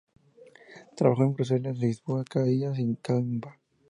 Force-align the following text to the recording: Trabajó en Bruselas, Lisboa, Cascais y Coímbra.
Trabajó 0.97 1.25
en 1.25 1.33
Bruselas, 1.35 1.77
Lisboa, 1.77 2.23
Cascais 2.25 2.79
y 2.79 2.95
Coímbra. 2.95 3.59